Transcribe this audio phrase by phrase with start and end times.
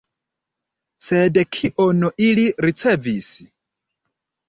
[1.09, 3.33] Sed kion ili ricevis?